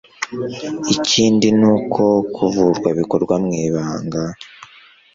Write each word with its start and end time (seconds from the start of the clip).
ikindi 0.95 1.47
ni 1.59 1.67
uko 1.75 2.03
kuvurwa 2.35 2.89
bikorwa 2.99 3.35
mu 3.43 3.51
ibanga 3.65 4.21